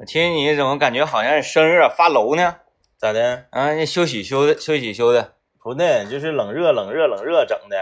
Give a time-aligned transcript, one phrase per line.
[0.00, 2.56] 我听你怎么感觉好像生热发楼呢？
[2.96, 3.44] 咋的？
[3.50, 7.76] 啊，那休息休的，休息休的，不的，就是冷热冷热冷热整的。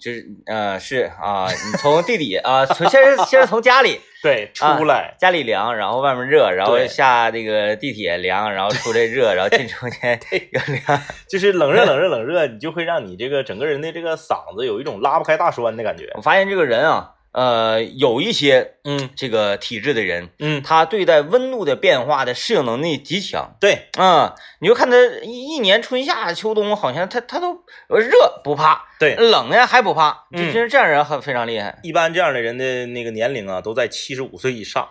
[0.00, 5.16] 就是呃是啊，你从地底啊，从先是先是从家里 对，出来。
[5.18, 10.20] 家里凉，然后外面热，然后下那个地铁凉，然后出来热，然后进中间
[10.52, 11.02] 又凉。
[11.28, 16.12] 就是冷热冷热冷热，你就会让你这个整个人的这个嗓子有一种拉不开大栓的感觉。
[16.14, 23.54] 我发现这个人啊，呃，有一些嗯这个体质的人，嗯，他对待温度的变化的适应能力极强。
[23.60, 31.78] 对，嗯，你就看他一一年春夏秋冬，好像他他都呃热不怕，对冷呢还不怕，就嗯其实这样人很非常厉害。
[31.82, 34.88] 一般这样的人的那个年龄啊，都在七十五岁以上。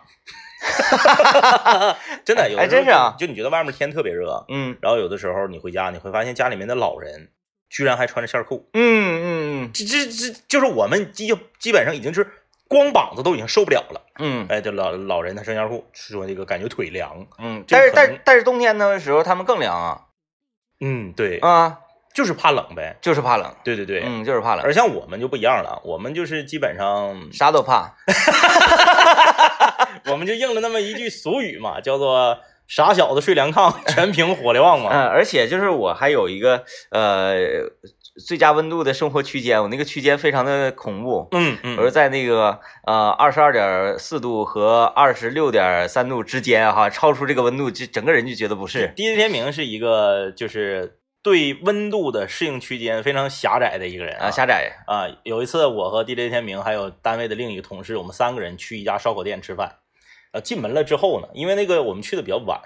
[2.24, 7.30] 真的，有的时候哎真是啊就就你觉得外面天特别热，嗯然后有的时候你回家，你会发现家里面的老人
[7.70, 8.70] 居然还穿着线裤。
[8.74, 12.28] 嗯嗯嗯这这这就是我们基基本上已经是
[12.68, 14.02] 光膀子都已经受不了了。
[14.20, 17.26] 嗯哎，这老老人他穿线裤，说这个感觉腿凉。
[17.38, 20.02] 嗯，但是但但是冬天的时候他们更凉啊
[20.80, 21.80] 嗯，对，啊，
[22.14, 22.98] 就是怕冷呗。
[23.02, 27.96] 就是怕冷，对对对，嗯，就是怕冷，而像我们就不一样了，我们就是基本上啥都怕。
[30.08, 34.90] 我们就应了那么一句俗语嘛， 叫做“傻小子睡凉炕，全凭火力旺”嘛。
[34.92, 37.36] 嗯，而且就是我还有一个呃
[38.24, 41.28] 最佳温度的生活区间，我那个区间非常的恐怖。
[41.32, 48.94] 嗯嗯我是在那个呃二十二点四度和二十六点三度之间哈，超出这个温度，就整个人就觉得不适。
[48.96, 55.08] 第一天明是一个就是对温度的适应区间非常狭窄的一个人啊，狭窄，啊。
[55.24, 59.80] 有一次，我和 DJ 天明还有单位的另一个同事，我们三个人去一家烧烤店吃饭。
[60.32, 62.60] 呃，进门了之后呢，因为那个我们去的比较晚，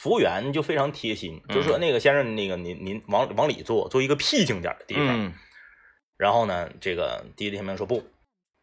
[0.00, 5.06] 服务员就非常贴心，就说嗯那个先生，那个您您往往里坐，坐一个僻静点的地方。
[5.08, 5.32] 嗯，
[6.16, 8.04] 然后呢，这个滴滴天明说不，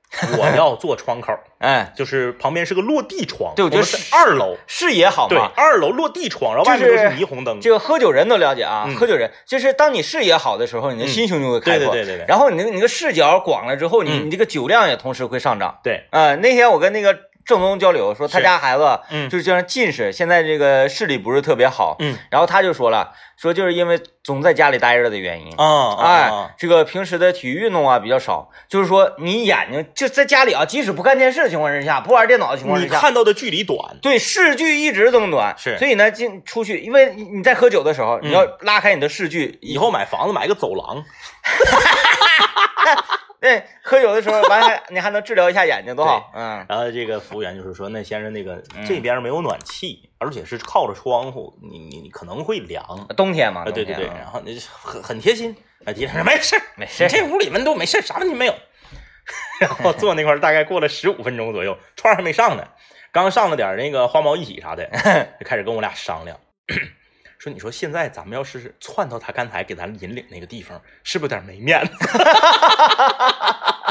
[0.40, 5.52] 我要坐窗口， 哎，就是旁边是个落地窗，对我觉得是二楼，视野好对，嘛。
[5.58, 7.60] 二楼落地窗，然后外面都是霓虹灯。
[7.60, 8.96] 这个喝酒人都了解啊，嗯。
[8.96, 11.08] 喝酒人就是当你视野好的时候，你的嗯。
[11.10, 12.26] 心胸就会开阔，对对对对对。
[12.30, 14.28] 然后你那个你那个视角广了之后，你嗯。
[14.28, 15.80] 你这个酒量也同时会上涨。
[15.84, 17.14] 对，啊，那天我跟那个
[17.46, 19.30] 郑东交流说，他家孩子嗯。
[19.30, 22.18] 就是这样近视，现在这个视力不是特别好，嗯。
[22.30, 25.54] 然后他就说了，说就是因为总在家里待着的原因。
[25.58, 35.78] 啊啊哎啊，，这个平时的体育运动啊比较少，就是说你眼睛就在家里啊，即使不看电视的情况之下，不玩电脑的情况之下，看到的距离短，对视距一直这么短，是。
[35.78, 38.30] 所以呢，进出去，因为你你在喝酒的时候，嗯。
[38.30, 41.04] 你要拉开你的视距，以后买房子买个走廊，
[43.46, 46.66] 对，喝酒的时候完还你还能治疗一下眼睛，多好，嗯。
[46.68, 48.84] 然后这个服务员就是说，那先生那个嗯。
[48.88, 52.84] 这边没有暖气，而且是靠着窗户，你你你可能会凉。
[53.16, 55.56] 冬天嘛，啊，对对对，然后你很很贴心，
[55.86, 57.08] 啊，迪生说没事没事。
[57.08, 58.56] 这屋里温度没事，啥问题没有。
[59.62, 62.68] 然后坐那块儿大概过了十五分钟左右，串还没上呢，
[63.12, 64.86] 刚上了点那个花毛一体啥的，
[65.40, 66.40] 就开始跟我俩商量，
[67.38, 71.94] 说你说现在咱们要是窜到他刚才给咱引领那个地方，是不是有点没面子？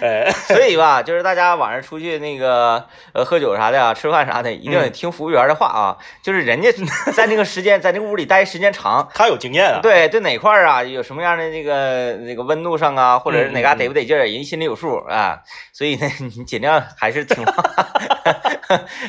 [0.00, 5.96] 呃 所以吧，就是大家晚上出去那个呃喝酒啥的啊，吃饭啥的，一定得嗯听服务员的话啊。
[6.22, 6.70] 就是人家
[7.14, 15.40] 在那个时间，在那个屋里待时间长，他有经验啊，对对哪块儿啊，有什么样的那个那个温度上啊，或者是哪嘎得不得劲儿，人心里有数啊。
[15.72, 17.64] 所以呢，你尽量还是听话。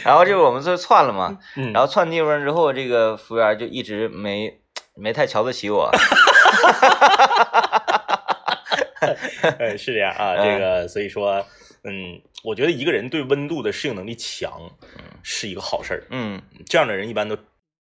[0.03, 4.59] 然后就是我们这窜了嘛，嗯，然后窜地方之后，这个服务员就一直没
[4.95, 5.89] 没太瞧得起我。
[9.59, 11.45] 呃， 是这样啊，这个所以说，
[11.83, 14.69] 嗯，我觉得一个人对温度的适应能力强，
[15.23, 16.03] 是一个好事儿。
[16.09, 17.37] 嗯这样的人一般都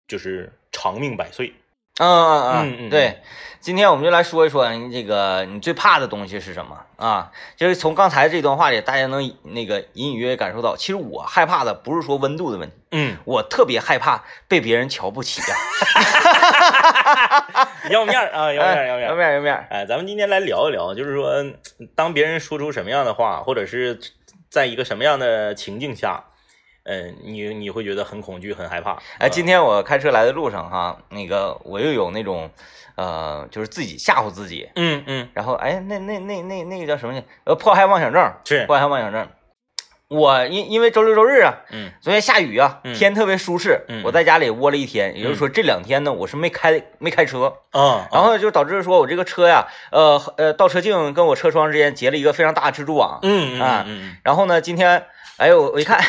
[0.09, 1.53] 就是长命百岁。
[1.99, 3.21] 嗯嗯嗯对，
[3.61, 7.31] 今天我们就来说一说这个你最怕的东西是什么啊？
[7.57, 15.57] 就是从刚才这段话里，大家能那个隐隐约约感受到，其实我害怕的不是说温度的问题，嗯，我特别害怕被别人瞧不起呀、
[17.91, 19.15] 要面啊，要面，要面 要。
[19.15, 21.45] 面要面儿，哎，咱们今天来聊一聊，就是说，
[21.95, 24.01] 当别人说出什么样的话，或者是
[24.49, 26.25] 在一个什么样的情境下，
[26.85, 28.93] 嗯、你你会觉得很恐惧、很害怕。
[29.19, 32.51] 哎，啊今天我开车来的路上哈，那个我又有那种，
[32.97, 37.25] 呃，就是自己吓唬自己，嗯嗯然后哎，那那那那那个叫什么去？
[37.45, 39.29] 呃，迫害妄想症，是迫害妄想症。
[40.09, 55.03] 我因因为周六周日啊，嗯昨天下雨啊，嗯天特别舒适，嗯我在家里窝了一天，也就是说这两天呢，我是没开没开车，啊，然后就导致说我这个车呀，呃呃，倒车镜跟我车窗之间结了一个非常大的蜘蛛网，嗯嗯啊嗯嗯然后呢，今天
[55.43, 56.01] 哎呦，我 我一看，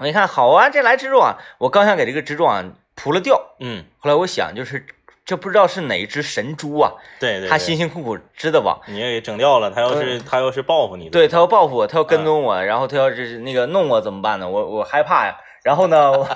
[0.00, 4.84] 我一看好啊，这来蜘蛛网，我刚想给这个蜘蛛网扑了掉，嗯后来我想就是
[5.24, 14.48] 这不知道是哪一只神猪啊，对对，对它辛辛苦苦织的网，你也给整掉了，他要是他要是报复你，对，他要报复我，他要跟踪我，然后他要是那个弄我怎么办呢？
[14.50, 15.36] 我我害怕呀。
[15.62, 16.28] 然后呢，我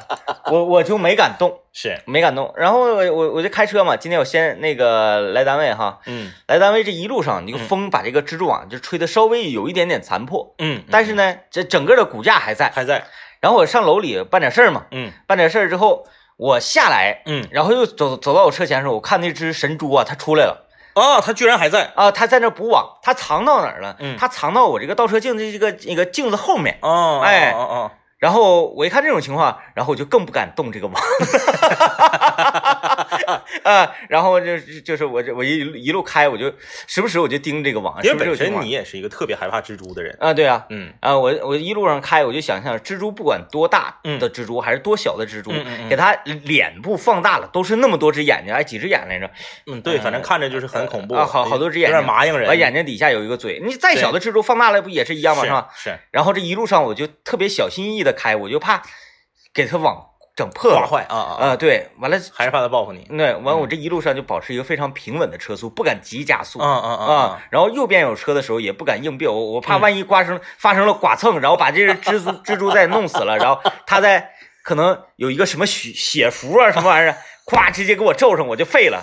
[0.51, 2.53] 我我就没敢动， 是，没敢动。
[2.57, 12.71] 然后我我我就开车嘛，今天我先那个来单位哈，嗯来单位这一路上，那个风把这个蜘蛛网就吹得稍微有一点点残破，嗯，但是呢，这整个的骨架还在。
[12.75, 13.05] 还在，
[13.41, 16.07] 然后我上楼里办点事儿嘛，嗯办点事儿之后，
[16.37, 23.97] 我下来，嗯，然后又走走到我车前的时候，我看那只神猪啊，它出来了哦，他居然还在，啊，它在那补网，它藏到哪儿了？
[23.99, 26.79] 嗯它藏到我这个倒车镜的这个那个镜子后面。
[26.83, 27.91] 哦，哎哦哦，
[28.25, 30.95] 然后我一看这种情况，然后我就更不敢动这个网，
[33.65, 36.51] 啊，然后就是就是我这我一一路开，我就
[36.87, 40.91] 时不时我就盯这个网，因为本身你也是一个特别害怕蜘蛛的人，啊，对啊，嗯。
[41.01, 45.89] 啊，我我一路上开，我就想象蜘蛛不管多大嗯的蜘蛛，还是多小的蜘蛛，嗯嗯嗯。
[45.91, 49.31] 给它脸部放大了，都是那么多只眼睛，哎，几只眼来着？
[49.67, 55.43] 嗯，对，反正看着就是很恐怖啊，好好多只眼有，点麻痒人，完眼睛底下有一个嘴，你再小的蜘蛛放大了不也是一样吗？
[55.45, 55.69] 是是吧？
[55.77, 55.99] 是。
[56.11, 58.83] 然后这一路上我就特别小心翼翼的开，我就怕
[59.53, 60.07] 给他网
[60.37, 60.75] 整破。
[60.87, 66.59] 坏啊啊，啊，对，完了，还是怕他报复你，对完我这一路上就保持一个非常平稳的车速，不敢急加速。
[66.59, 74.31] 啊啊啊啊，然后右边有车的时候也不敢硬飙，我我怕嗯万一刮生发生了剐蹭，然后把这只蜘蛛蜘蛛再弄死了，然后它再
[74.63, 77.17] 可能有一个什么血 血符啊什么玩意儿，
[77.47, 79.03] 咵直接给我咒上，我就废了。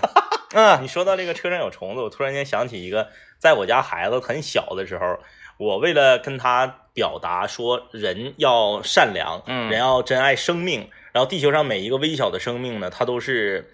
[0.53, 3.07] 嗯你说到这个车上有虫子，我突然间想起一个，
[3.39, 5.17] 在我家孩子很小的时候，
[5.61, 13.71] 我为了跟他表达说人要善良，嗯人要珍爱生命，然后地球上每一个微小的生命呢，它都是，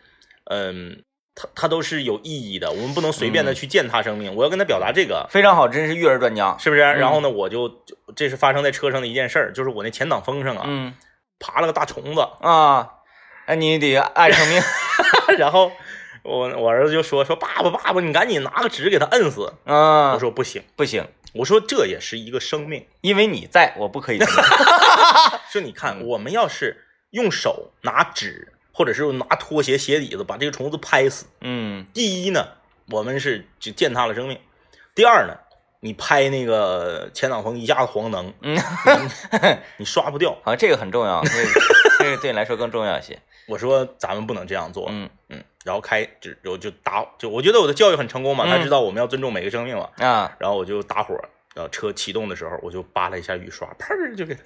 [0.52, 1.02] 嗯，
[1.34, 4.36] 它它都是有意义的，我们不能随便的嗯去践踏生命。
[4.36, 6.58] 我要跟他表达这个，非常好，真是育儿专家。
[6.60, 6.82] 是不是？
[6.82, 10.94] 然后呢，我就就这是发生在车上的一件事儿，就是我那前挡风上啊，嗯
[11.40, 12.90] 爬了个大虫子，啊，
[13.48, 14.62] 那你得爱生命。
[15.40, 15.72] 然后
[16.24, 19.54] 我我儿子就说说爸爸爸爸，你赶紧拿个纸给他摁死。
[19.64, 20.62] 嗯，我说不行。
[20.76, 22.86] 不行，我说这也是一个生命。
[23.02, 25.42] 因为你在，我不可以这么干。
[25.52, 32.48] 说你看，我们要是用手拿纸，或者是拿拖鞋鞋底子把这个虫子拍死，嗯第一呢，
[32.90, 34.38] 我们是就践踏了生命；
[34.94, 35.36] 第二呢，
[35.80, 38.58] 你拍那个前挡风一下子黄能，嗯，
[39.78, 40.32] 你刷不掉。
[40.44, 41.50] 好像这个很重要，这个
[42.00, 43.20] 这个对你来说更重要一些。
[43.48, 51.16] 我说咱们不能这样做，嗯嗯，然后开就我就打就我觉得我的教育很成功嘛，嗯他知道我们要尊重每个生命嘛，啊，然后我就打火，
[51.56, 54.42] 然后车启动的时候，我就扒拉一下雨刷，砰就给它，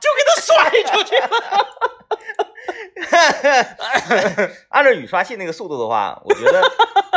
[0.00, 1.28] 就给他甩出去了。
[4.70, 6.62] 按照雨刷器那个速度的话，我觉得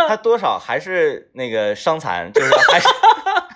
[0.07, 2.87] 他多少还是那个伤残，就是还是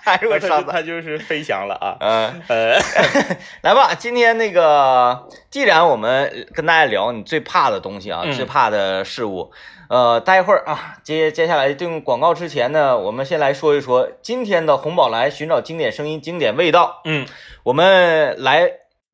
[0.04, 0.74] 还是会它就伤残。
[0.74, 2.78] 它就是飞翔了啊， 呃，呃，
[3.62, 9.50] 来吧，今天那个，既然我们跟大家聊你最怕的东西啊，嗯最怕的事物，
[9.88, 17.00] 呃，待会儿啊，接接下来进广告之前呢，我们先来说一说今天的红宝来寻找经典声音、经典味道。
[17.04, 17.26] 嗯，
[17.62, 18.70] 我们来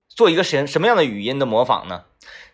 [0.08, 2.02] 做一个什什么样的语音的模仿呢？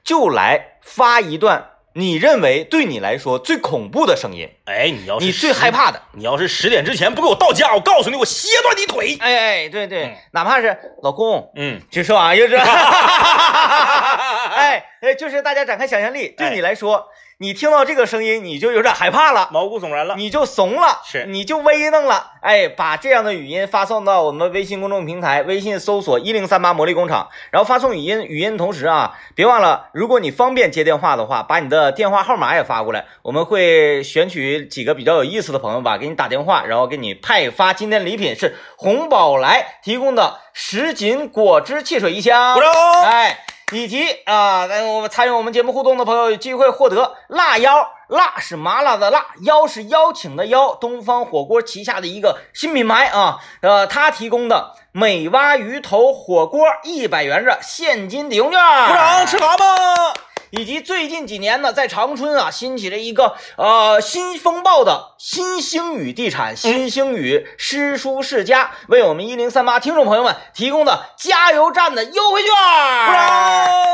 [0.05, 6.03] 就来发一段你认为对你来说最恐怖的声音，哎，你要是你最害，怕的。
[6.13, 9.17] 你要是十点之前不给我到家，我告诉你，我歇断你腿。
[9.19, 12.63] 哎哎，对对，嗯哪怕是老公，嗯，这是玩意儿是吧？
[14.57, 17.03] 哎哎，就是大家展开想象力，对你来说，
[17.39, 19.51] 你听到这个声音，你就有点害怕了。
[19.53, 20.15] 毛骨悚然了。
[20.17, 42.73] 你就怂了，是你就微弄了，哎，把这样的语音发送到我们微信公众平台，微信搜索一零三八魔力工厂，然后发送语音，语音同时啊，别忘了，如果你方便接电话的话，把你的电话号码也发过来，我们会选取几个比较有意思的朋友吧，给你打电话，然后给你派发今天礼品是红宝来提供的什锦果汁汽水一箱，鼓掌
[43.03, 43.41] 哎，
[43.73, 60.15] 以及啊，来我们参与我们节目互动的朋友有机会获得辣腰，辣是麻辣的辣，邀是邀请的邀，东方火锅旗下的一个新品牌啊，呃，它提供的美蛙鱼头火锅一百元的现金抵用券，鼓掌，吃啥吧。
[60.51, 72.53] 以及最近几年呢，在长春啊兴起了一个呃新风暴的新星宇地产、新星宇诗书世家为我们一零三八听众朋友们提供的加油站的优惠券，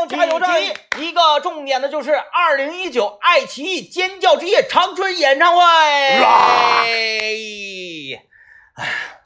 [0.09, 0.63] 加油站
[0.99, 5.63] 一个重点的就是二零一九爱奇艺尖叫之夜长春演唱会。
[5.63, 7.37] 哎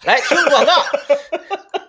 [0.02, 0.72] 来听广告。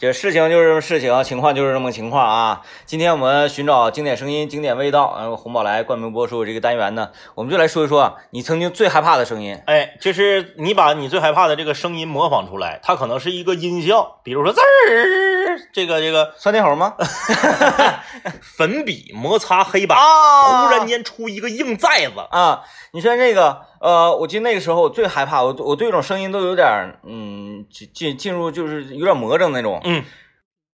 [0.00, 2.62] 这事情就是这么事情，情况就是这么情况啊。
[2.86, 9.60] 今天我们寻找经典声音、经典味道，然后红宝来冠名播出这个单元呢，我们就来说一说啊，你曾经最害怕的声音。
[9.66, 16.94] 哎，就是你把你最害怕的这个声音模仿出来，它可能是一个音效，比如说滋儿，这个这个窜天猴吗？
[18.40, 22.62] 粉笔摩擦黑板，啊突然间出一个硬寨子，啊！
[22.92, 26.66] 你说这个呃，我记得那个时候我最害怕，我我对这种声音都有点
[27.04, 30.04] 嗯进进进入就是有点魔怔那种，嗯，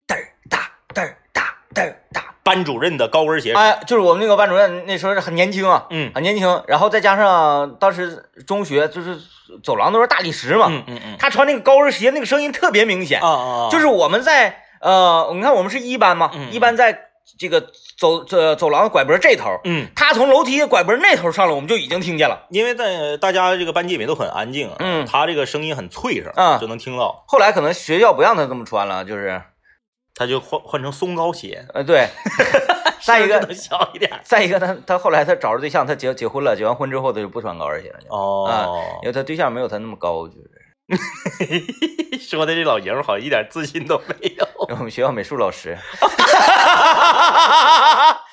[0.06, 0.59] 嘚儿哒
[0.94, 1.42] 嘚儿哒
[1.75, 2.23] 嘚儿哒。
[2.44, 9.16] 班主任的高跟鞋声，哎，就是我们那个班主任那时候是很年轻啊，嗯很年轻，然后再加上当时中学就是
[9.62, 17.61] 走廊都是大理石嘛，嗯嗯嗯，他穿那个高跟鞋，那个声音特别明显，啊啊，就是我们在呃，你看我们是一班嘛，嗯一班在这个
[17.99, 22.47] 走这走廊拐脖这头，嗯，他从楼梯拐脖那头上来，我们就已经听见了。
[22.50, 29.43] 因为在大家这个班级里面都很安静啊，嗯他这个声音很脆声，嗯就能听到，后来可能学校不让他这么穿了，就是
[30.14, 32.07] 他就换换成松糕鞋，呃对，
[33.02, 40.50] 再一个小一点，再一个他他后来他找着对象，他结结婚了，结完婚之后他就不穿高跟鞋了，就哦，因为他对象没有他那么高，就是
[42.21, 44.47] 说的这老爷们儿好像一点自信都没有。
[44.71, 45.77] 我们学校美术老师，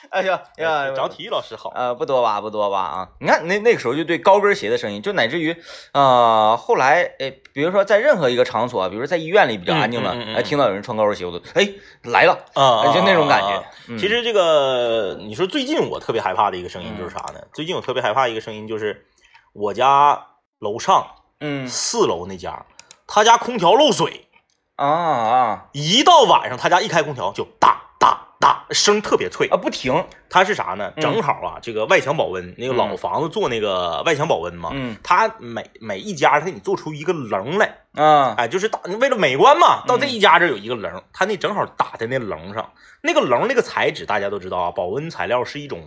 [0.10, 1.72] 哎呀呀，找体育老师好。
[1.76, 3.10] 呃，不多吧，不多吧啊！
[3.20, 5.56] 你看那那个时候就对高跟鞋的声音，就乃至于
[5.94, 11.70] 呃后来呃，比如说在任何一个场所，比如说在医院里比较安静了，嗯嗯嗯嗯哎，听到有人穿高跟鞋，我都哎
[12.04, 13.64] 来了，啊就那种感觉。
[13.98, 17.40] 其实这个，你说最近我特别害怕的一个声音就是啥呢？
[17.54, 19.06] 最近我特别害怕一个声音就是
[19.54, 20.28] 我家
[20.60, 21.06] 楼上
[21.40, 21.68] 嗯。
[21.68, 22.66] 四楼那家，
[23.08, 24.28] 他家空调漏水，
[24.76, 29.58] 啊啊一到晚上他家一开空调就哒哒哒，声特别脆啊。
[29.58, 30.92] 不停，他是啥呢？
[30.96, 31.02] 嗯。
[31.02, 34.96] 正好啊，这个外墙保温，那个老房子做那个外墙保温嘛，嗯。
[35.04, 38.36] 他每每一家他给你做出一个棱来，啊。
[38.38, 45.82] 哎，就是打为了美观嘛，到这一家这有一个棱，他那正好打在那棱上，那个棱那个材质大家都知道啊，保温材料是一种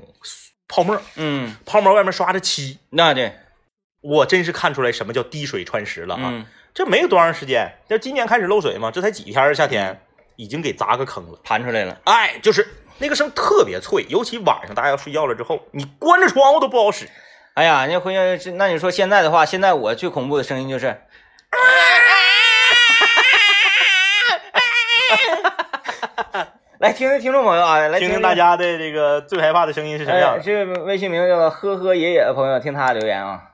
[0.69, 3.35] 泡沫，嗯，泡沫外面刷着漆，那对，
[4.03, 6.21] 我真是看出来什么叫滴水穿石了啊！
[6.25, 6.45] 嗯，
[6.75, 9.99] 这没有多长时间，这今年开始漏水嘛，这才几天儿夏天，
[10.37, 11.39] 已经给砸个坑了。
[11.45, 11.97] 盘出来了。
[12.05, 12.69] 哎，就是
[12.99, 17.09] 那个声特别脆，尤其晚上大家要睡觉了之后，你关着窗户都不好使。
[17.55, 21.01] 哎呀，那回去那你说现在的话，现在我最恐怖的声音就是。
[26.79, 30.37] 来听听听众朋友啊，来听听听大家的这个最害怕的声音是什么样。
[30.43, 33.52] 这个微信名叫做“呵呵爷爷”的朋友，听他留言啊。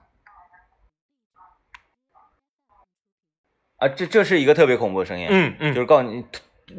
[3.79, 6.25] 啊，这这是一个特别恐怖的声音，嗯嗯，就是告诉你，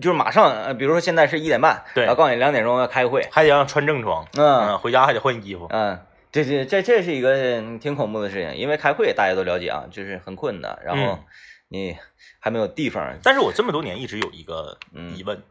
[0.02, 5.68] 就是马上，呃，比如说现在是一点半，对然后告诉你两点钟要开会，还得让穿正装，嗯回家还得换衣服。
[5.72, 6.00] 嗯，
[6.32, 11.24] 这这这这是一个嗯挺恐怖的事情，因为开会大家都了解啊，就是很困难，然后嗯
[11.70, 11.98] 你
[12.40, 15.42] 还没有地方，但是我这么多年一直有一个嗯疑问，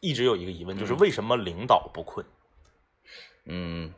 [0.00, 2.26] 一直有一个疑问，就是为什么领导不困？
[3.46, 3.92] 嗯，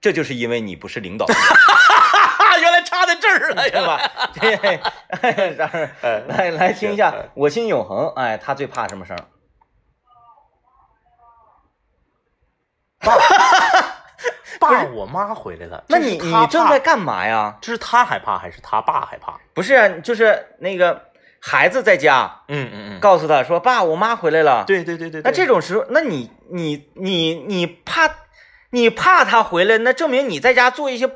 [0.00, 1.26] 这就是因为你不是领导，
[3.06, 4.00] 在这儿了对吧？
[5.22, 9.16] 对，然后哎来来听一下我心永恒》，哎，他最怕什么声？
[14.58, 15.84] 爸， 我妈回来了。
[15.88, 17.56] 那你你正在干嘛呀？
[17.60, 19.38] 这是他害怕还是他爸害怕？
[19.54, 21.00] 不是啊，就是那个
[21.40, 24.64] 孩子在家，嗯嗯嗯，告诉他说：“爸，我妈回来了。”。
[24.66, 25.20] 对对对对。
[25.22, 28.10] 那这种时候，那你你你你怕
[28.70, 31.08] 你怕他回来，那证明你在家做一些，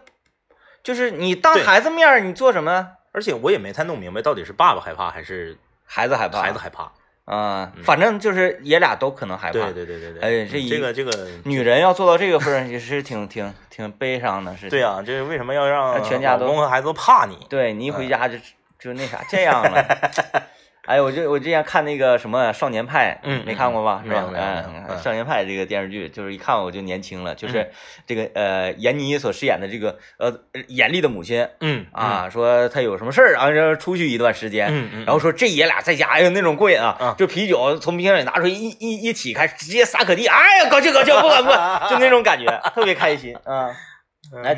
[0.82, 2.88] 就是你当孩子面儿你做什么？
[3.12, 6.92] 而且我也没太弄明白，到底是爸爸害怕还是孩子害怕，孩子害怕？
[7.24, 9.52] 啊、反正就是爷俩都可能害怕。
[9.52, 10.20] 对对对对对。
[10.20, 14.70] 哎这一这个这个，女人要做到这个份儿，也是挺挺挺悲伤的事情。
[14.70, 17.36] 对啊，这为什么要让全家都老公和孩子都怕你？
[17.48, 18.36] 对你一回家就
[18.78, 19.84] 就那啥这样了。
[20.86, 24.02] 哎，我就我之前看那个什么《少年派》，嗯没看过吧？
[24.04, 24.24] 是吧？
[24.34, 27.70] 嗯，嗯《少年派》这个电视剧，就是一看我就年轻了，就是
[28.06, 30.32] 这个呃，闫妮所饰演的这个呃
[30.68, 43.68] 严厉的母亲嗯啊，说她有什么事儿啊，然后出去一段时间，嗯嗯，然后说这爷俩在家，哎呦那种过瘾啊嗯，就啤酒从冰箱里拿出来一一一起开，直接撒可地，哎呀，搞笑搞笑，不管不管，就那种感觉，特别开心啊。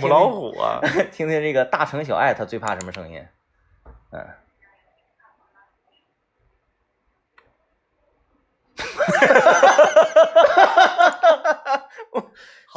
[0.00, 0.80] 母老虎啊，
[1.12, 3.20] 听听这个大城小爱，他最怕什么声音？
[4.12, 4.24] 嗯。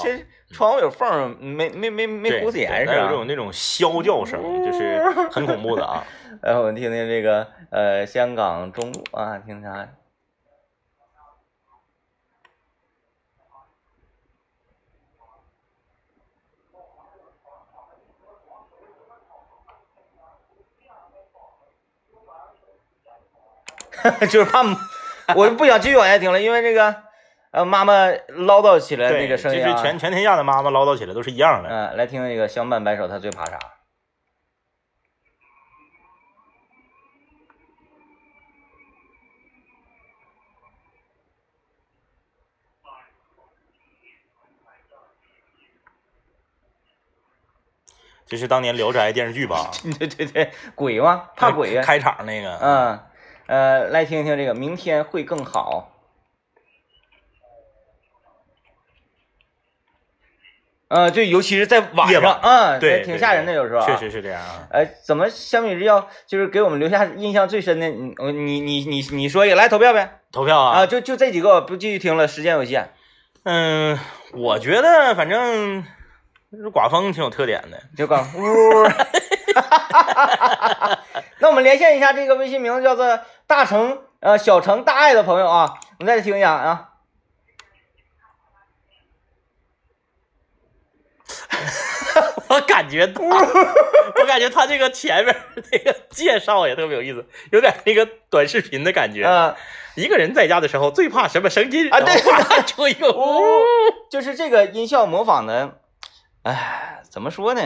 [0.03, 3.11] 这窗户有缝，没没没没对糊死严对那有是吧？
[3.11, 6.05] 种那种啸叫声，就是很恐怖的啊。
[6.41, 9.87] 然 后我们听听这个呃香港中路啊，听啥？
[24.29, 24.61] 就是怕，
[25.35, 26.95] 我就不想继续往下听了，因为这个
[27.51, 27.93] 呃妈妈
[28.27, 31.69] 唠叨起来那个声音、其实全全天下的妈妈唠叨起来都是一样的。
[31.69, 33.57] 嗯、来听那个相伴白首，他最怕啥？
[48.27, 49.69] 这是当年《聊斋》电视剧吧？
[49.99, 51.29] 对对对，鬼吗？
[51.35, 51.83] 怕鬼呀！
[51.83, 52.99] 开场那个，嗯，
[53.47, 55.91] 呃，来听听这个，明天会更好。
[60.87, 63.85] 呃，对，尤其是在晚上，嗯，对，挺吓人的，有时候、啊。
[63.85, 63.97] 确。
[63.97, 64.67] 实是这样啊。
[64.69, 67.89] 呃，怎么相比之下，就是给我们留下印象最深的？
[67.89, 70.21] 你呃你你你你说一个，来投票呗！
[70.31, 72.93] 投票啊，啊，就就这几个，不继续听了，时间有限。
[73.43, 73.99] 嗯，
[74.33, 75.83] 我觉得反正
[76.51, 77.81] 就是寡风挺有特点的。
[77.97, 78.41] 就刚呜。
[81.39, 86.89] 那我们连线一下这个微信名字叫做大成呃小成大爱的朋友啊，我们再听一下啊。
[92.47, 95.35] 我感觉他， 我感觉他这个前面
[95.71, 99.25] 那个介绍也特别有意思，有点那个短视频的感觉。
[99.25, 99.53] 嗯、
[99.95, 102.15] 一个人在家的时候最怕什么声音啊对
[102.91, 103.41] 一个呜。
[104.09, 105.79] 就是这个音效模仿的，
[106.43, 107.61] 哎，怎么说呢？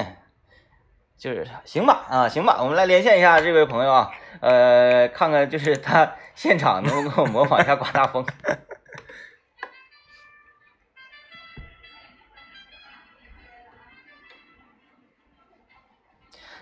[1.19, 4.09] 就是行吧啊，行吧，我们来连线一下这位朋友啊，
[4.39, 8.25] 呃，看看就是他现场能不能给我模仿一下刮大风。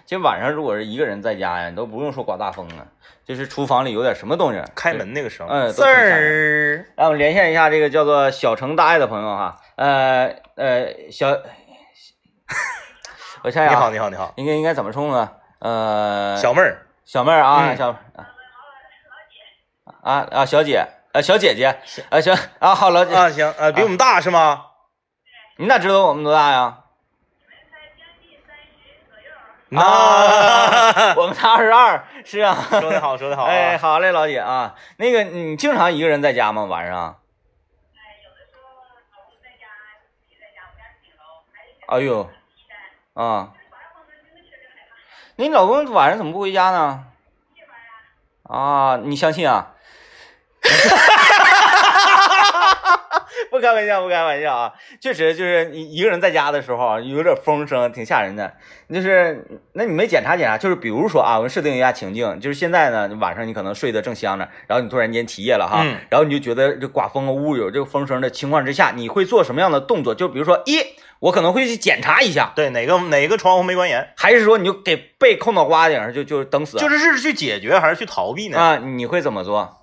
[0.08, 2.88] 其实晚上如果是一个人在家呀，你都不用说刮大风啊，
[3.24, 11.28] 就是厨房里有点什么动静，开门那个声，嗯字儿，让我们连线一下这个叫做小城大爱的朋友哈，呃呃小，
[13.48, 15.32] 我想想、啊，你好，你好，你好，应该应该怎么称呢？
[15.60, 17.98] 呃，小妹儿，小妹儿啊，嗯小啊
[20.04, 21.68] 啊啊小姐，啊小姐姐，
[22.10, 24.66] 啊行啊好了，啊，行，啊，比我们大是吗？
[25.56, 26.80] 你咋知道我们多大呀？
[29.77, 32.54] 啊， 我们才二十二，是啊。
[32.70, 36.66] 说的好，说的好啊， 哎，好嘞，老姐啊，那个你经常一个人在家吗？
[36.66, 37.22] 晚上？
[41.88, 42.30] 哎呦，
[43.18, 43.52] 啊，
[45.38, 47.06] 你老公晚上怎么不回家呢？
[48.44, 49.74] 啊，你相信啊？
[53.57, 54.74] 不开玩笑，不开玩笑啊！
[55.01, 58.53] 确实就是你一个人在家的时候啊，有点风声，挺吓人的。
[58.93, 59.43] 就是，
[59.74, 60.57] 那你没检查检查？
[60.59, 70.13] 就是比如说啊，我们设定一下情境，就是现在呢，晚上你可能睡得正香着，然后你突然间起夜了哈，嗯然后你就觉得这刮风啊、屋有这个风声的情况之下，你会做什么样的动作？
[70.13, 70.77] 就比如说，一，
[71.20, 74.07] 我可能会去检查一下，对，哪个哪个窗户没关严？
[74.15, 76.77] 还是说你就给被扣脑瓜顶上就就等死？
[76.77, 78.59] 就是是去解决还是去逃避呢？
[78.59, 79.76] 啊，你会怎么做？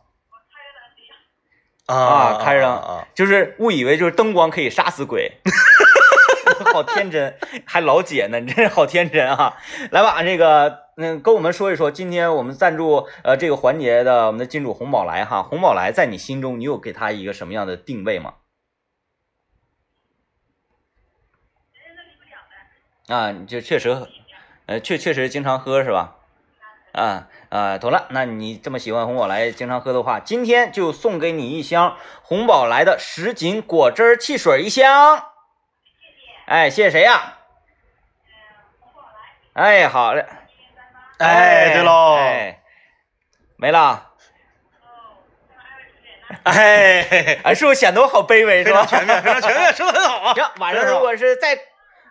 [1.87, 5.33] 啊啊开上啊，就是误以为就是灯光可以杀死鬼，
[6.73, 9.57] 好天真，还老姐呢，你真是好天真啊！
[9.91, 18.35] 来吧，这个嗯，跟我们说一说，今天我们赞助呃这个环节的我们的金主红宝来哈，红宝来在你心中你有给他一个什么样的定位吗？
[23.09, 24.07] 啊，你就确实，
[24.65, 26.17] 呃，确确实经常喝是吧？
[26.95, 35.31] 啊啊，懂了，那你这么喜欢红宝来，经常喝的话，今天就送给你一箱红宝来的什锦果汁汽水一箱。
[36.47, 37.39] 哎，谢谢谁呀、
[39.55, 40.25] 哎，好嘞。
[41.19, 42.61] 哎，对喽，哎，
[43.57, 44.11] 没了。
[46.43, 48.99] 哎， 哎，是不是显得我好卑微，是吧非常？
[48.99, 50.35] 全面，非常全面，说的很好啊。
[50.35, 51.57] 行，晚上如果是在，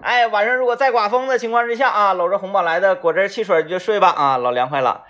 [0.03, 5.05] 哎，晚上如果再刮风的情况之下啊，搂着红宝来的果汁汽水就睡吧啊，老凉快了。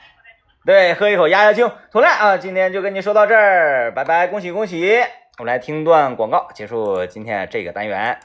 [0.65, 1.69] 对，喝一口压压惊。
[1.91, 4.99] 同来啊，今天就跟你说到这儿，拜拜，恭喜恭喜！
[5.39, 8.19] 我们来听段广告，结束今天这个单元。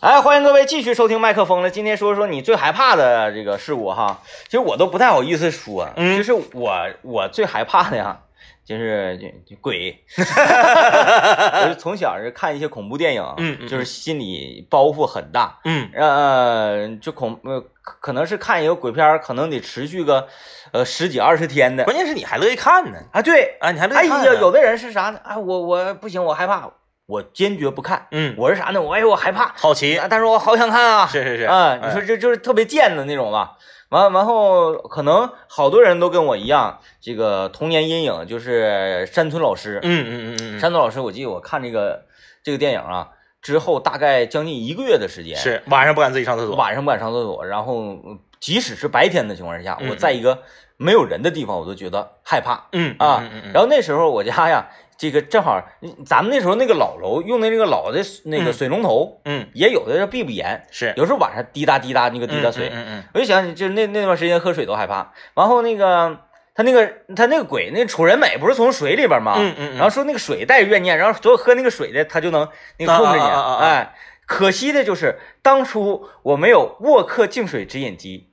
[0.00, 1.70] 哎，欢迎各位继续收听麦克风了。
[1.70, 8.18] 今天说说你最害怕的这个事故哈，其实我都不太好意思说，嗯就是我我最害怕的呀，
[8.66, 9.94] 就是就就鬼。
[10.16, 20.26] 我是从小是看一些恐怖电影，嗯嗯就是心里包袱很大，嗯呃，就恐呃可可能是看一个鬼片，可能得持续个
[20.72, 23.20] 呃十几二十天的关键是你还乐意看呢啊。
[23.20, 24.34] 对，啊，你还乐意看呢。
[24.40, 25.20] 有的人是啥呢？
[25.22, 26.70] 啊，我我不行，我害怕，
[27.06, 28.06] 我坚决不看。
[28.12, 28.80] 嗯，我是啥呢？
[28.80, 31.06] 我哎我害怕，好奇，但是我好想看啊。
[31.06, 33.52] 是是是，啊，你说这就是特别贱的那种吧？
[33.90, 39.78] 完完后，可能好多人都跟我一样，这个童年阴影就是山村老师。
[39.82, 42.06] 嗯嗯嗯嗯嗯，山村老师，我记得我看这个
[42.42, 46.56] 这个电影啊之后，大概将近一个月的时间，是晚上不敢自己上厕所。
[46.56, 50.42] 晚上不敢上厕所，然后呃即使是白天的情况下，嗯我在一个
[50.76, 53.20] 没有人的地方，我都觉得害怕嗯啊。
[53.22, 55.60] 嗯嗯嗯然后那时候我家呀，这个正好
[56.06, 65.12] 咱们那时候那个老楼用的那个老的那个嗯水龙头，嗯也有的是闭不严，是有时候晚上滴答滴答那个滴答水，嗯嗯我就想，就是那那段时间喝水都害怕。
[65.34, 66.16] 然后那个
[66.54, 69.34] 他那个他那个鬼，那楚人美不是从水里边吗？
[69.38, 73.94] 嗯嗯嗯然后说那个水带着怨念，然后所有喝那个水的他就能那个控制你，啊啊啊啊啊哎，
[74.26, 78.30] 可惜的就是当初我没有沃克净水直饮机。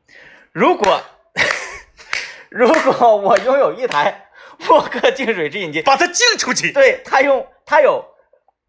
[0.51, 1.01] 如果
[2.49, 4.25] 如果我拥有一台
[4.69, 6.71] 沃克净水直饮机，把它净出去。
[6.71, 8.05] 对它用它有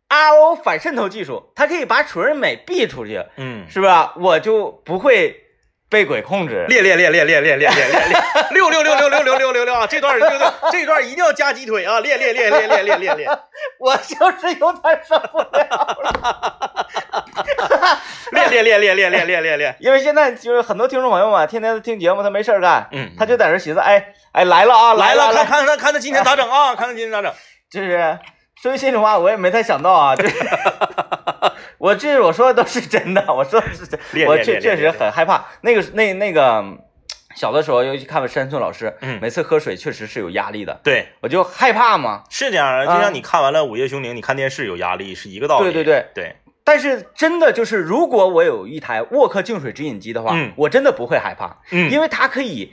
[0.09, 4.14] RO 反渗透技术，它可以把楚人美逼出去，嗯，是吧？
[4.16, 5.37] 我就不会
[5.88, 6.64] 被鬼控制。
[6.68, 9.87] 练练练练练练练练练练，六六六六六六六六六啊！
[9.87, 12.00] 这段六六，这段一定要加鸡腿啊！
[12.00, 13.38] 练练练练练练练练
[13.78, 16.71] 我就是有点受不了。
[18.33, 19.77] 练练练练练练练练练。
[19.81, 26.75] 因为现在就是很多听众朋友嘛，天天听节目，他没事儿干，嗯他就在这寻思，哎哎来了啊，来了，看看他看他今天咋整啊？
[26.77, 27.33] 看他今天咋整？
[27.71, 28.18] 就是
[28.61, 30.37] 说句心里话，我也没太想到啊，就是
[31.79, 35.45] 我这我说的都是真的，我说的是真，我确确实很害怕。
[35.62, 36.62] 那个那那个
[37.35, 42.23] 小的时候，尤其看了山村老师，嗯每次喝水确实是有压力的，对，我就害怕嘛。
[42.31, 45.64] 是这样的，就啊像你看完了《午夜凶铃》，你看电视有压力是一个道理。
[45.64, 50.53] 对对对，对，但是真的就是，如果我有一台沃克净水直饮机的话，嗯。
[50.57, 52.72] 我真的不会害怕，嗯，因为它可以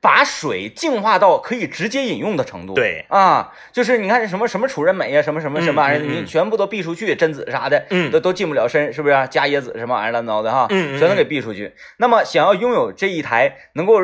[0.00, 2.74] 把水净化到可以直接饮用的程度。
[2.74, 3.04] 对。
[3.08, 8.10] 啊，就是你看什么什么楚人美呀，什么什么什么玩意儿，你全部都避出去，榛子啥的，嗯。
[8.10, 11.74] 都都进不了身，是不是、加椰子什么玩意儿乱糟的哈，全都给避出去。
[11.98, 13.94] 那么想要拥有这一台能够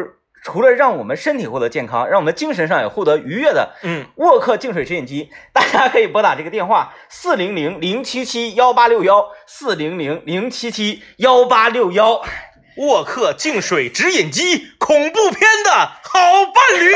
[0.42, 12.22] 除了让我们身体获得健康，让我们精神上也获得愉悦的嗯，沃克净水直饮机，大家可以拨打这个电话四零零零七七幺八六幺四零零零七七幺八六幺。
[12.78, 16.18] 沃克净水直饮机，恐怖片的好
[16.54, 16.94] 伴侣。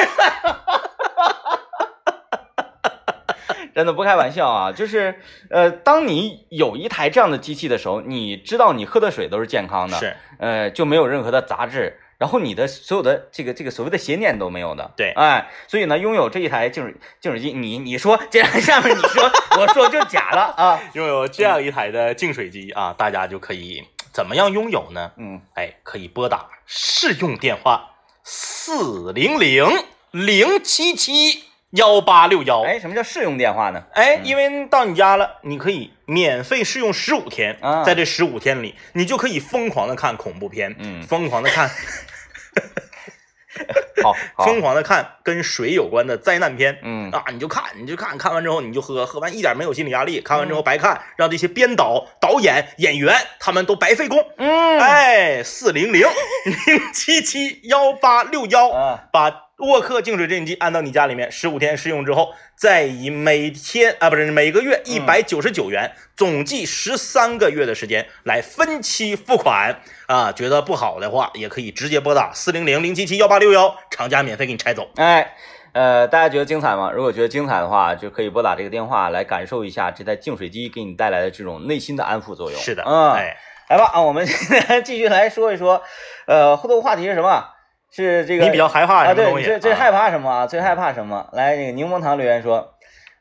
[3.77, 25.13] 真的不开玩笑啊，就是呃，当你有一台这样的机器的时候，你知道你喝的水都是健康的，是，呃，就没有任何的杂质，然后你的所有的这个这个所谓的邪念都没有的，对哎，所以呢，拥有这一台净水净水机，你你说这样下面你说我说就假了啊， 拥有这样一台的净水机啊，大家就可以怎么样拥有呢？
[25.17, 29.67] 嗯，哎，可以拨打试用电话四零零
[30.11, 31.45] 零七七
[31.77, 32.63] 幺八六幺。
[32.63, 33.83] 哎，什么叫试用电话呢？
[33.93, 37.85] 哎，因为到你家了，你可以免费试用十五天，啊。
[37.85, 41.03] 在这十五天里，你就可以疯狂的看恐怖片，嗯。
[41.05, 41.69] 疯狂的看，
[44.03, 44.45] 好，好。
[44.45, 47.11] 疯狂的看跟水有关的灾难片，嗯。
[47.11, 54.19] 啊，你就看，你就看，看完之后你就喝，喝完一点没有心理压力，看完之后白看，让这些编导、导演、演员他们都白费工。
[54.39, 70.31] 嗯，哎，四零零零七七幺八六幺，啊，把沃克净水直饮机安到你家里面，十五天试用之后，再以每天啊不是每个月一百九十九元，总计十三个月的时间来分期付款啊。
[70.31, 74.91] 觉得不好的话，也可以直接拨打四零零零七七幺八六幺，厂家免费给你拆走。
[74.97, 75.35] 哎。
[75.73, 76.91] 呃，大家觉得精彩吗？
[76.91, 82.59] 如果觉得精彩的话，就可以拨打这个电话来感受一下这台净水机给你带来的这种内心的安抚作用。
[82.59, 83.37] 是的，嗯，哎，
[83.69, 85.83] 来吧啊，我们现在继续来说一说，
[86.27, 87.56] 呃，互动话题是什么？
[87.91, 89.15] 是这个你比较害怕啊？
[89.15, 89.51] 对，什么东西？
[89.51, 90.47] 啊你最最害怕什么啊？
[90.47, 91.29] 最害怕什么？
[91.33, 92.75] 来，那个柠檬糖留言说，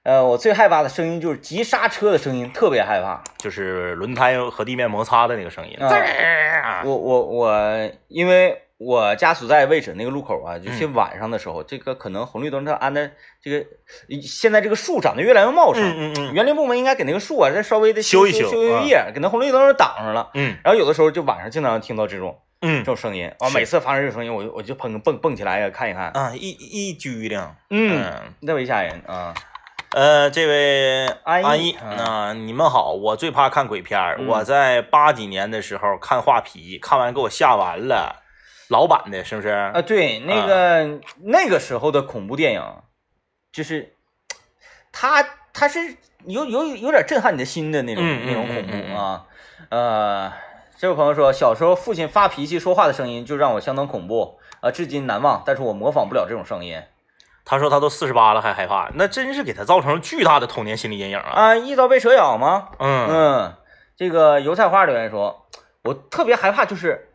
[0.04, 3.24] 呃，我最害怕的声音就是急刹车的声音，特别害怕。
[3.38, 5.78] 就是轮胎和地面摩擦的那个声音。
[6.84, 13.10] 我我我，因为我家所在位置那个路口啊，嗯就是晚上的时候，这个可能红绿灯它安的
[13.42, 13.66] 这个，
[14.22, 20.32] 现在这个树长得越来越茂盛，嗯嗯嗯园林部门应该给那个树啊再稍微的修一修修一修叶，给那红绿灯挡上了。
[20.34, 27.40] 嗯然后有的时候就晚上经常听到这种这嗯种声音啊，每次发生这种声音，我就我就蹦蹦蹦起来呀，看一看，啊，一一拘灵。
[27.70, 28.04] 嗯，
[28.42, 29.34] 嗯特别吓人啊。
[29.92, 34.18] 呃，这位安逸啊、你们好，我最怕看鬼片儿。
[34.20, 38.24] 嗯我在八几年的时候看《画皮》，看完给我吓完了。
[38.68, 39.50] 老版的是不是？
[39.50, 42.64] 啊，对，那个、那个时候的恐怖电影，
[43.54, 43.94] 就是
[44.92, 49.28] 它它是有有有点震撼你的心的那种、那种恐怖啊。
[49.70, 50.34] 呃，
[50.78, 55.42] 这位朋友说，小时候父亲发脾气说话的声音就让我相当恐怖啊、至今难忘。
[55.46, 56.82] 但是我模仿不了这种声音
[57.46, 61.32] 他说他都四十八了还害怕，那真是给他造成了巨大的童年心理阴影啊。
[61.32, 61.56] 啊。
[61.56, 62.70] 一遭被蛇咬吗？
[62.80, 63.54] 嗯嗯，
[63.96, 65.46] 这个油菜花留言说，
[65.84, 67.10] 我特别害怕就是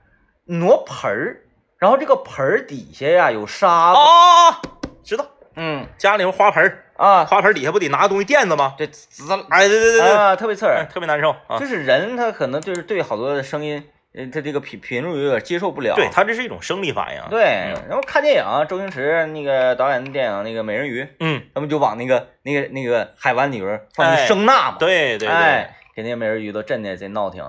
[0.47, 1.43] 挪盆儿，
[1.77, 4.57] 然后这个盆儿底下呀有沙子，哦，
[5.03, 8.75] 知道，嗯家里有花盆儿，啊，花盆底下不得拿个东西垫子吗？
[8.77, 10.87] 这滋啦哎，对对对对，啊，特别刺哎耳。
[10.93, 11.59] 特别难受啊。
[11.59, 13.83] 就是人他可能就是对好多的声音，
[14.15, 15.95] 呃，他这个频频率有点接受不了。
[15.97, 17.23] 对他这是一种生理反应。
[17.31, 27.43] 对嗯然后看电影，周星驰那个导演的电影那个美人鱼，嗯，他们就往那个那个那个海湾里边放声呐嘛，对对对，哎，给那些美人鱼都震的贼闹挺。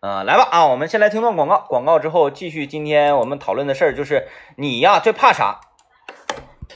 [0.00, 5.60] 啊、来吧啊，我们先来听段广告，广告之后继续今天我们讨论的事儿，就是你呀最怕啥？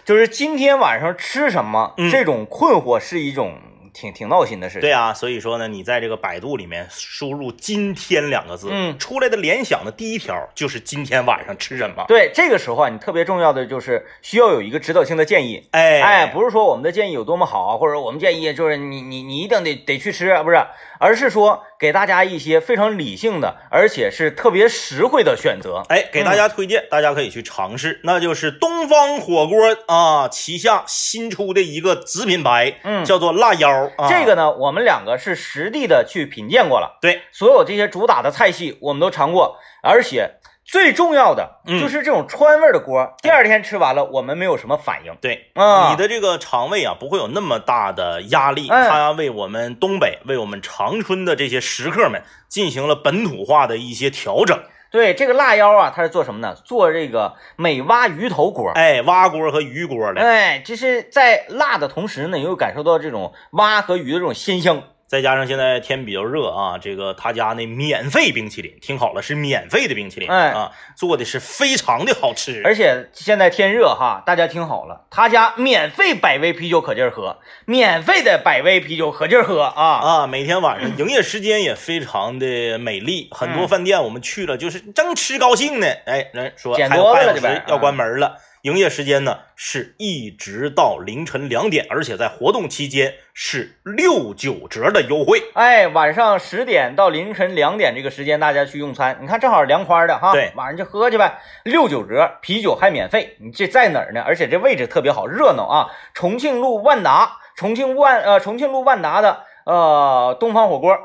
[0.05, 1.95] 就是今天晚上吃什么？
[1.99, 3.55] 嗯这种困惑是一种
[4.01, 4.81] 挺挺闹心的事情。
[4.81, 12.05] 对啊，所以说呢，你在这个百度里面输入“今天”两个字，嗯出来的联想的第一条就是今天晚上吃什么。
[12.09, 15.69] 对，这个时候啊，你特别重要的就是需要有一个指导性的建议。
[15.73, 20.57] 哎哎，不是说我们的建议有多么好，或者我们建议就是你你你一定得得去吃，不是，
[20.99, 25.83] 而是说给大家一些非常理性的，而且是特别实惠的选择。
[25.89, 33.90] 哎，给大家推荐，大家可以去尝试，那就是东方火锅啊旗下新出的一个子品牌，嗯叫做辣腰。
[33.97, 41.81] 啊、这个呢，我们两个是实地的去品鉴过了，对，所有这些主打的菜系我们都尝过，而且最重要的嗯。
[41.81, 45.15] 就是这种川味儿的锅，第二天吃完了我们没有什么反应。
[45.21, 45.91] 对，啊。
[45.91, 48.89] 你的这个肠胃啊不会有那么大的压力，哎。
[48.89, 54.59] 它为我们东北、为我们长春的这些食客们进行了本土化的一些调整。
[54.91, 56.55] 对，这个辣腰啊，它是做什么呢？
[56.65, 58.73] 做这个美蛙鱼头锅。
[58.73, 64.83] 哎，蛙锅和鱼锅的，哎，就是在辣的同时呢，又感受到这种蛙和鱼的这种鲜香。
[65.11, 72.63] 再加上现在天比较热啊，这个他家那免费冰淇淋，听好了，是免费的冰淇淋、哎啊，做的是非常的好吃。
[72.65, 79.85] 而且现在天热哈，大家听好了，他家免费百威啤酒可劲儿喝，免费的百威啤酒可劲儿喝啊！
[79.85, 88.37] 啊，每天晚上营业时间也非常的美丽，很多嗯饭店我们去了就是正吃高兴呢，哎，人说捡还有半小时要关门了。
[88.63, 95.43] 营业时间呢是一直到凌晨两点，而且在活动期间是六九折的优惠。
[95.55, 104.23] 哎，晚上十点到凌晨两点这个时间，大家去用餐，你看正好凉快的哈，对晚上就喝去呗，六九折，啤酒还免费，你这在哪儿呢？
[104.27, 105.91] 而且这位置特别好，热闹啊！
[106.13, 110.99] 重庆路万达，重庆万呃重庆路万达的呃东方火锅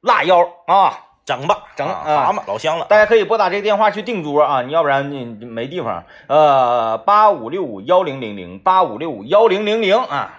[0.00, 2.86] 辣腰啊，整吧，整蛤蟆老香了。
[2.88, 6.04] 大家可以拨打这个电话去订桌啊，你要不然你你没地方。
[6.28, 10.38] 呃，八五六五幺零零零，八五六五幺零零零啊。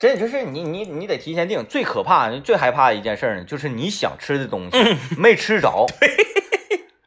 [0.00, 5.86] 这就是你你你得提前订，最可怕、最害怕的一件事呢，就是你想吃的东西没吃着。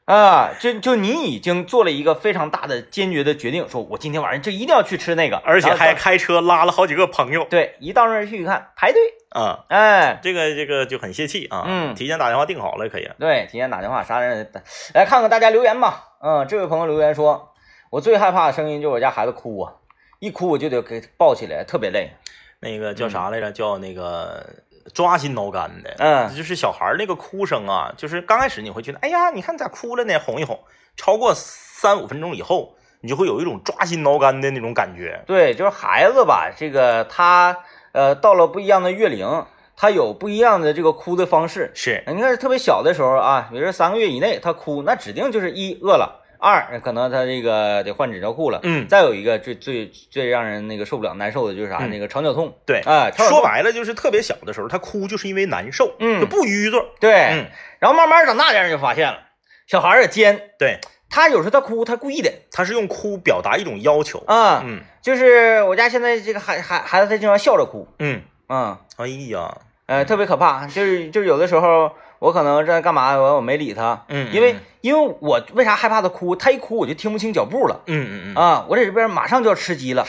[0.05, 11.63] 啊，就就你已经做了一个非常大的坚决的决定，说我今天晚上就一定要去吃那个，而且还开车拉了好几个朋友对，一到那儿去一看排队，啊，哎，这个这个就很泄气啊。
[11.65, 13.09] 嗯提前打电话订好了可以。
[13.17, 14.51] 对，提前打电话，啥人
[14.93, 16.03] 来看看大家留言吧。
[16.21, 17.53] 嗯，这位朋友留言说，
[17.89, 19.73] 我最害怕的声音就是我家孩子哭啊，
[20.19, 22.11] 一哭我就得给抱起来，特别累。
[22.59, 23.51] 那个叫啥来着？
[23.51, 24.45] 叫那个
[24.93, 25.95] 抓心挠肝的。
[25.99, 30.19] 嗯就是小孩儿那个哭声啊，就是刚开始你会觉得，哎呀，你看咋哭了呢？
[30.19, 30.59] 哄一哄，
[30.95, 35.21] 超过三五分钟以后，你就会有一种抓心挠肝的那种感觉。
[35.25, 37.57] 对，就是孩子吧，这个他
[37.91, 39.45] 呃到了不一样的月龄，
[39.75, 41.71] 他有不一样的这个哭的方式。
[41.73, 48.59] 是，你看特别小的时候啊，比如说三个月以内他哭，那指定就是一饿了，二可能他这个得换纸尿裤了。
[48.63, 51.79] 嗯，再有一个最最最让人那个受不了难受的就是啥？
[51.81, 52.53] 嗯那个肠绞痛。
[52.65, 52.81] 对。
[52.85, 56.85] 哎，肠绞痛说白了就是特别小的时候，他哭就是因为难受，嗯就不淤着。
[56.99, 57.45] 对，嗯，
[57.79, 59.19] 然后慢慢长大点就发现了，
[59.67, 60.79] 小孩儿也尖，对，
[61.09, 64.23] 他有时候他哭，他故意的他是用哭表达一种要求。
[64.27, 64.61] 啊。
[64.65, 69.55] 嗯就是我家现在这个孩孩孩子，他经常笑着哭，嗯，嗯，哎呀，
[69.85, 70.65] 呃，特别可怕。
[70.65, 71.91] 就是就是有的时候
[72.25, 76.35] 我可能在干嘛，我我没理他，嗯，因为嗯因为我为啥害怕他哭？
[76.35, 78.65] 他一哭我就听不清脚步了嗯嗯嗯，啊！
[78.67, 80.03] 我在这边马上就要吃鸡了，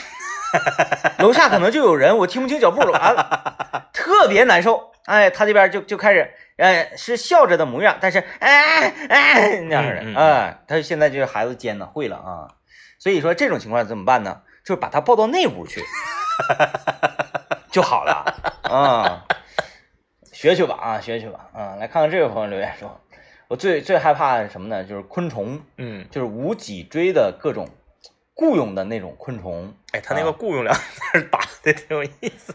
[1.19, 4.93] 楼下可能就有人，我听不清脚步了，完了，特别难受。
[5.05, 12.49] 哎，他这边就就开始，哎，是笑着的模样，但是哎哎那样的，哎，他现在就是孩子尖呢，会了啊。
[12.99, 14.41] 所以说这种情况怎么办呢？
[14.65, 15.85] 就是把他抱到那屋去
[17.71, 19.23] 就好了啊。
[20.37, 21.77] 学去吧啊，学去吧啊！
[21.81, 23.01] 来看看这位朋友留言说，
[23.49, 24.85] 我最最害怕什么呢？
[24.85, 27.67] 就是昆虫，嗯，就是无脊椎的各种
[28.35, 30.83] 雇佣的那种昆虫，哎，他那个啊雇佣两个
[31.21, 32.55] 字打的挺有意思。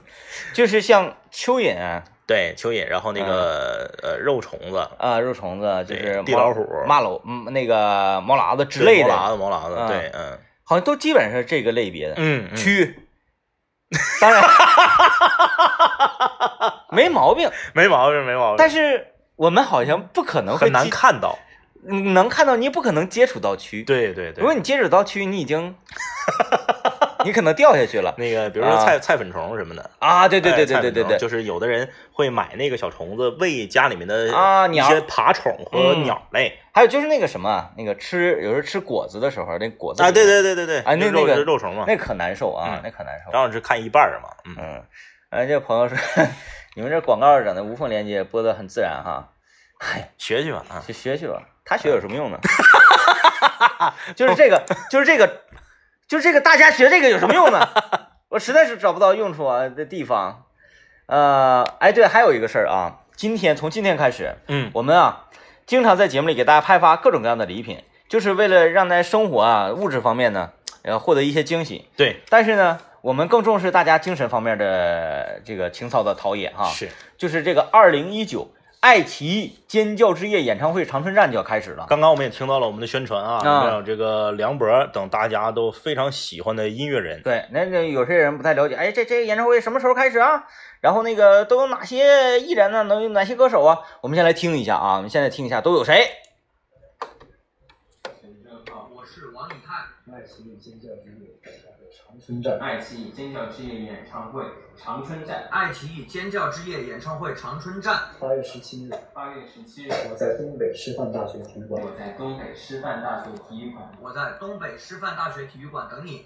[0.54, 12.14] 就是像蚯蚓啊、对，蚯蚓，然后那个呃肉虫子啊肉虫子，就是地老虎马老嗯那个毛喇子之类的，毛喇子，毛喇子，啊对，嗯好像都基本上是这个类别的。
[12.18, 12.94] 嗯，嗯蛆，
[14.22, 14.40] 当然
[16.92, 21.38] 没毛病， 没毛病，没毛病，但是我们好像不可能很难，看到。
[21.88, 23.84] 嗯能看到，你也不可能接触到蛆。
[23.84, 25.76] 对对对如果，你接触到蛆，你已经
[27.26, 30.28] 你可能掉下去了那个比如说啊菜菜粉虫什么的，啊！
[30.28, 43.32] 对对对对对对对，就是有的人会买那个小虫子喂家里面的一啊鸟些爬虫和嗯鸟类还有就是那个什么，那个吃有时候吃果子的时候，那果子啊，对对对对对，啊那那个肉虫嘛，那可难受啊嗯，那可难受。
[43.32, 44.84] 正好是看一半儿嘛，嗯，嗯，
[45.32, 45.98] 哎，这个朋友说，
[46.76, 49.34] 你们这广告整的无缝连接，播的很自然哈。
[49.80, 52.40] 哎，学去吧啊，去学去吧，他学有什么用呢？
[54.16, 55.42] 就是这个，就是这个，
[56.08, 57.68] 就是这个，大家学这个有什么用呢？
[58.30, 60.46] 我实在是找不到用处啊的地方。
[61.08, 65.28] 呃，哎，对，还有一个事儿啊，今天从今天开始，嗯我们啊
[65.66, 70.52] 经常在节目里给大家派发各种各样的礼品，就是为了让大家生活啊物质方面呢，
[70.84, 71.90] 呃获得一些惊喜。
[71.98, 76.66] 对，但是呢，我们更重视大家精神方面的这个情操的陶冶哈。
[76.66, 81.86] 是就是这个二零一九爱奇艺尖叫之夜演唱会长春站就要开始了。
[81.90, 87.22] 刚刚我们也听到了我们的宣传啊，啊还有这个梁博等大家都非常喜欢的音乐人。
[87.24, 90.46] 对，那那有些人不太了解，哎，这这演唱会什么时候开始啊？
[90.80, 92.84] 然后那个都有哪些艺人呢？
[92.84, 93.80] 能有哪些歌手啊？
[94.02, 96.08] 我们先来听一下啊，我们现在听一下都有谁？
[98.04, 99.90] 我是王以太。
[100.12, 101.31] 爱奇艺尖叫之夜
[102.12, 104.44] 长春站，爱奇艺尖叫之夜演唱会
[104.76, 111.82] 长春站，爱奇艺尖叫之夜演唱会长春站，八月十七日，八月十七日，我在东北师范大学体育馆。
[111.82, 113.90] 我在东北师范大学体育馆。
[114.02, 116.26] 我在东北师范大学体育馆等你。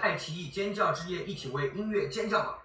[0.00, 2.63] 爱奇艺尖叫之夜，一起为音乐尖叫吧！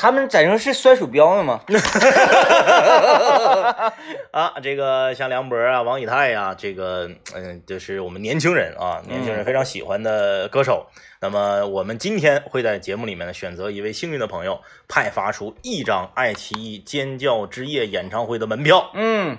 [0.00, 1.60] 他们在这是摔鼠标呢吗？
[4.32, 10.86] 啊，这个像梁博啊、王以太呀、这个嗯，就是我们年轻人啊，年轻人非常喜欢的歌手。
[11.20, 14.58] 那么我们今天会在节目里面呢，选择一位幸运的朋友，
[14.88, 18.90] 派发出一张爱奇艺尖叫之夜演唱会的门票。
[18.94, 19.36] 嗯，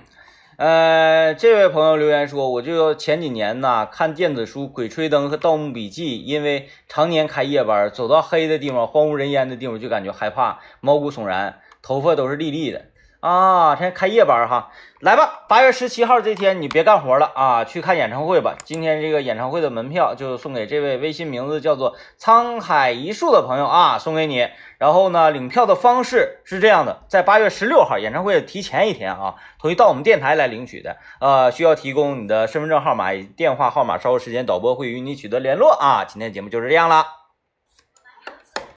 [0.62, 12.86] 呃，这位朋友留言说，我就前几年呢看电子书《鬼吹灯》和《盗墓笔记》，因为常年开夜班，走到黑的地方、荒无人烟的地方就感觉害怕，毛骨悚然，头发都是立立的。
[13.22, 13.76] 啊。
[13.78, 18.56] 现在开夜班哈，来吧，八月十七号这天你别干活了啊，去看演唱会吧。
[18.66, 24.50] 今天这个演唱会的门票就送给这位微信名字叫做沧海一粟的朋友啊，送给你。
[24.78, 36.04] 然后呢，领票的方式是这样的，在八月十六号演唱会的提前一天啊，同意到我们电台来领取的，呃，需要提供你的身份证号码、电话号码，稍后时间导播会与你取得联络啊。
[36.04, 37.21] 今天节目就是这样了。